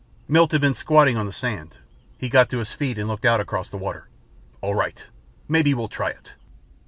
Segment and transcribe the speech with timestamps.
[0.27, 1.77] Milt had been squatting on the sand.
[2.17, 4.07] He got to his feet and looked out across the water.
[4.59, 5.05] "All right.
[5.47, 6.33] Maybe we'll try it."